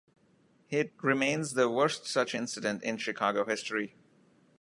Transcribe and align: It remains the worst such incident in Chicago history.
It 0.71 0.93
remains 1.03 1.53
the 1.53 1.69
worst 1.69 2.07
such 2.07 2.33
incident 2.33 2.81
in 2.81 2.97
Chicago 2.97 3.45
history. 3.45 3.93